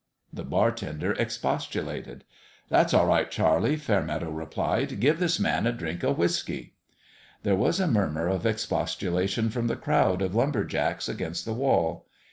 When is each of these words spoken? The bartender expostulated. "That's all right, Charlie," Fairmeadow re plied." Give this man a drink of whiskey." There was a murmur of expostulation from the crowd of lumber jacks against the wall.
The 0.33 0.43
bartender 0.43 1.11
expostulated. 1.11 2.23
"That's 2.69 2.91
all 2.91 3.05
right, 3.05 3.29
Charlie," 3.29 3.75
Fairmeadow 3.75 4.31
re 4.31 4.47
plied." 4.47 4.99
Give 4.99 5.19
this 5.19 5.39
man 5.39 5.67
a 5.67 5.71
drink 5.71 6.01
of 6.01 6.17
whiskey." 6.17 6.73
There 7.43 7.55
was 7.55 7.79
a 7.79 7.85
murmur 7.85 8.27
of 8.27 8.47
expostulation 8.47 9.51
from 9.51 9.67
the 9.67 9.75
crowd 9.75 10.23
of 10.23 10.33
lumber 10.33 10.63
jacks 10.65 11.07
against 11.07 11.45
the 11.45 11.53
wall. 11.53 12.07